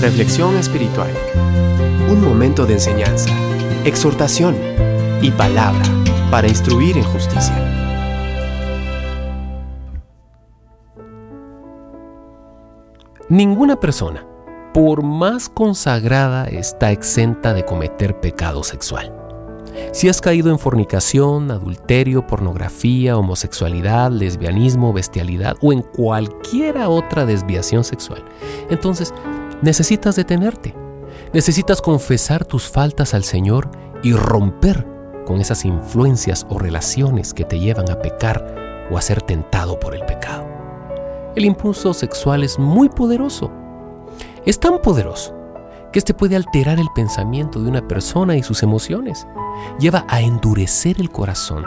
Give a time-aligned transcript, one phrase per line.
[0.00, 1.10] Reflexión espiritual.
[2.08, 3.30] Un momento de enseñanza,
[3.84, 4.56] exhortación
[5.20, 5.82] y palabra
[6.30, 7.56] para instruir en justicia.
[13.28, 14.24] Ninguna persona,
[14.72, 19.12] por más consagrada, está exenta de cometer pecado sexual.
[19.92, 27.82] Si has caído en fornicación, adulterio, pornografía, homosexualidad, lesbianismo, bestialidad o en cualquiera otra desviación
[27.82, 28.24] sexual,
[28.70, 29.12] entonces
[29.62, 30.74] necesitas detenerte.
[31.32, 33.70] Necesitas confesar tus faltas al Señor
[34.02, 34.86] y romper
[35.26, 39.94] con esas influencias o relaciones que te llevan a pecar o a ser tentado por
[39.94, 40.46] el pecado.
[41.36, 43.52] El impulso sexual es muy poderoso.
[44.46, 45.34] Es tan poderoso
[45.92, 49.26] que este puede alterar el pensamiento de una persona y sus emociones.
[49.78, 51.64] Lleva a endurecer el corazón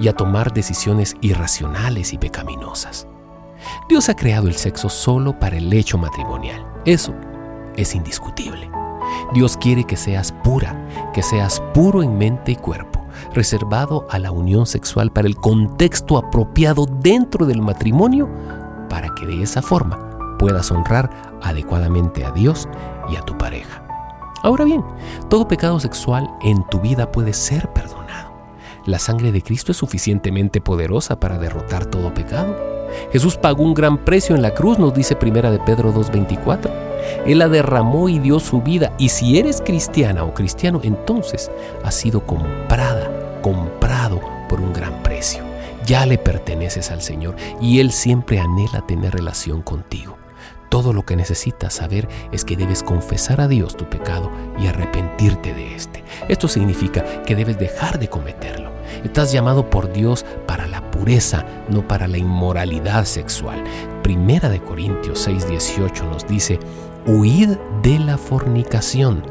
[0.00, 3.06] y a tomar decisiones irracionales y pecaminosas.
[3.88, 6.66] Dios ha creado el sexo solo para el hecho matrimonial.
[6.84, 7.14] Eso
[7.76, 8.70] es indiscutible.
[9.32, 10.76] Dios quiere que seas pura,
[11.12, 16.18] que seas puro en mente y cuerpo, reservado a la unión sexual para el contexto
[16.18, 18.28] apropiado dentro del matrimonio,
[18.88, 21.10] para que de esa forma puedas honrar
[21.42, 22.68] adecuadamente a Dios
[23.10, 23.84] y a tu pareja.
[24.42, 24.84] Ahora bien,
[25.28, 28.32] todo pecado sexual en tu vida puede ser perdonado.
[28.86, 32.77] La sangre de Cristo es suficientemente poderosa para derrotar todo pecado.
[33.12, 36.70] Jesús pagó un gran precio en la cruz, nos dice Primera de Pedro 2.24.
[37.26, 38.92] Él la derramó y dio su vida.
[38.98, 41.50] Y si eres cristiana o cristiano, entonces
[41.84, 45.42] has sido comprada, comprado por un gran precio.
[45.84, 50.18] Ya le perteneces al Señor y Él siempre anhela tener relación contigo.
[50.68, 55.54] Todo lo que necesitas saber es que debes confesar a Dios tu pecado y arrepentirte
[55.54, 56.04] de este.
[56.28, 58.70] Esto significa que debes dejar de cometerlo.
[59.02, 63.64] Estás llamado por Dios para la pureza, no para la inmoralidad sexual.
[64.02, 66.58] Primera de Corintios 6:18 nos dice,
[67.06, 69.22] huid de la fornicación.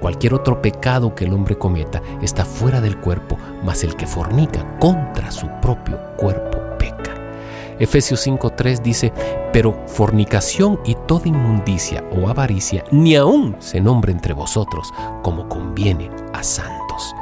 [0.00, 4.78] Cualquier otro pecado que el hombre cometa está fuera del cuerpo, mas el que fornica
[4.78, 6.01] contra su propio
[7.82, 9.12] Efesios 5.3 dice,
[9.52, 14.94] pero fornicación y toda inmundicia o avaricia ni aún se nombre entre vosotros
[15.24, 17.12] como conviene a santos.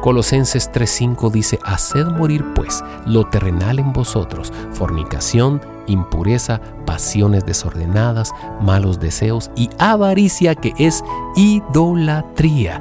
[0.00, 8.32] Colosenses 3.5 dice, haced morir pues lo terrenal en vosotros, fornicación, impureza, pasiones desordenadas,
[8.62, 11.04] malos deseos y avaricia que es
[11.36, 12.80] idolatría.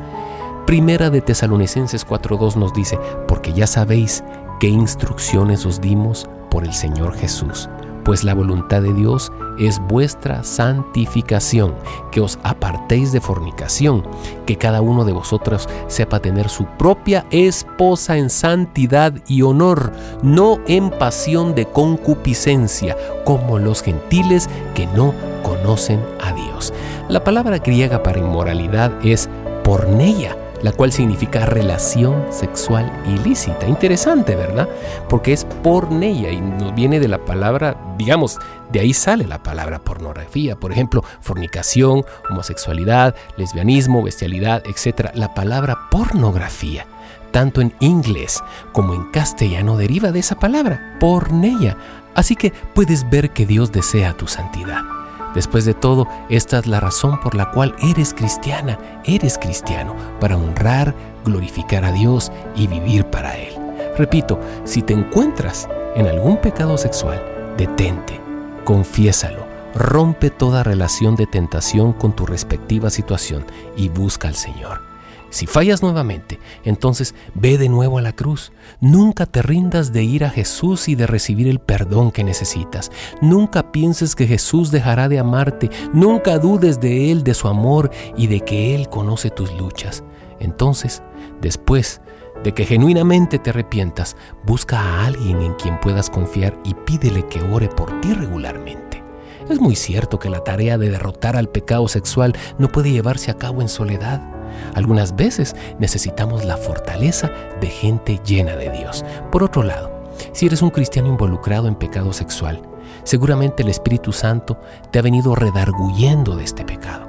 [0.66, 2.98] Primera de Tesalonicenses 4.2 nos dice,
[3.28, 4.24] porque ya sabéis
[4.62, 7.68] qué instrucciones os dimos por el Señor Jesús,
[8.06, 9.30] pues la voluntad de Dios
[9.60, 11.76] es vuestra santificación,
[12.14, 14.08] que os apartéis de fornicación,
[14.46, 19.92] que cada uno de vosotros sepa tener su propia esposa en santidad y honor,
[20.24, 22.96] no en pasión de concupiscencia,
[23.26, 26.74] como los gentiles que no conocen a Dios.
[27.10, 29.28] La palabra griega para inmoralidad es
[29.66, 33.68] porneia la cual significa relación sexual ilícita.
[33.68, 34.68] Interesante, ¿verdad?
[35.08, 38.40] Porque es porneia y nos viene de la palabra, digamos,
[38.72, 40.56] de ahí sale la palabra pornografía.
[40.56, 45.12] Por ejemplo, fornicación, homosexualidad, lesbianismo, bestialidad, etc.
[45.14, 46.88] La palabra pornografía
[47.30, 51.78] tanto en inglés como en castellano deriva de esa palabra, porneia.
[52.16, 54.95] Así que puedes ver que Dios desea tu santidad.
[55.36, 60.38] Después de todo, esta es la razón por la cual eres cristiana, eres cristiano, para
[60.38, 63.54] honrar, glorificar a Dios y vivir para Él.
[63.98, 67.22] Repito, si te encuentras en algún pecado sexual,
[67.58, 68.20] detente,
[68.64, 69.46] confiésalo,
[69.76, 73.46] rompe toda relación de tentación con tu respectiva situación
[73.76, 74.95] y busca al Señor.
[75.36, 78.54] Si fallas nuevamente, entonces ve de nuevo a la cruz.
[78.80, 82.90] Nunca te rindas de ir a Jesús y de recibir el perdón que necesitas.
[83.20, 85.70] Nunca pienses que Jesús dejará de amarte.
[85.92, 90.06] Nunca dudes de Él, de su amor y de que Él conoce tus luchas.
[90.40, 91.04] Entonces,
[91.42, 92.00] después
[92.46, 97.42] de que genuinamente te arrepientas, busca a alguien en quien puedas confiar y pídele que
[97.42, 99.04] ore por ti regularmente.
[99.50, 103.38] Es muy cierto que la tarea de derrotar al pecado sexual no puede llevarse a
[103.38, 104.35] cabo en soledad.
[104.74, 107.32] Algunas veces necesitamos la fortaleza
[107.62, 109.06] de gente llena de Dios.
[109.32, 109.92] Por otro lado,
[110.32, 112.62] si eres un cristiano involucrado en pecado sexual,
[113.04, 114.60] seguramente el Espíritu Santo
[114.92, 117.08] te ha venido redarguyendo de este pecado.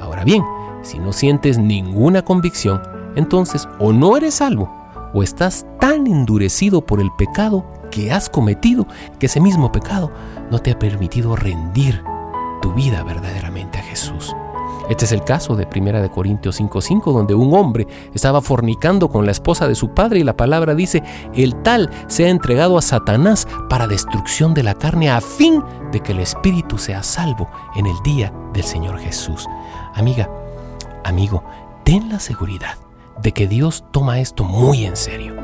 [0.00, 0.42] Ahora bien,
[0.82, 2.82] si no sientes ninguna convicción,
[3.14, 4.70] entonces o no eres salvo
[5.14, 8.86] o estás tan endurecido por el pecado que has cometido
[9.18, 10.10] que ese mismo pecado
[10.50, 12.02] no te ha permitido rendir
[12.62, 14.34] tu vida verdaderamente a Jesús.
[14.88, 19.32] Este es el caso de 1 Corintios 5:5, donde un hombre estaba fornicando con la
[19.32, 21.02] esposa de su padre y la palabra dice,
[21.34, 26.00] el tal se ha entregado a Satanás para destrucción de la carne a fin de
[26.00, 29.48] que el espíritu sea salvo en el día del Señor Jesús.
[29.94, 30.28] Amiga,
[31.04, 31.44] amigo,
[31.84, 32.76] ten la seguridad
[33.20, 35.34] de que Dios toma esto muy en serio.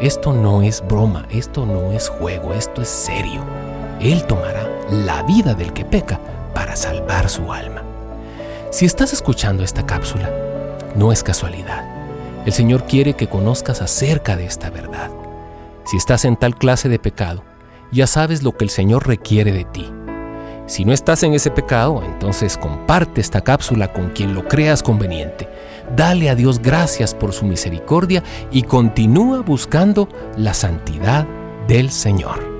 [0.00, 3.40] Esto no es broma, esto no es juego, esto es serio.
[4.00, 6.20] Él tomará la vida del que peca
[6.54, 7.95] para salvar su alma.
[8.70, 10.30] Si estás escuchando esta cápsula,
[10.96, 11.84] no es casualidad.
[12.44, 15.10] El Señor quiere que conozcas acerca de esta verdad.
[15.84, 17.44] Si estás en tal clase de pecado,
[17.92, 19.90] ya sabes lo que el Señor requiere de ti.
[20.66, 25.48] Si no estás en ese pecado, entonces comparte esta cápsula con quien lo creas conveniente.
[25.94, 31.24] Dale a Dios gracias por su misericordia y continúa buscando la santidad
[31.68, 32.55] del Señor.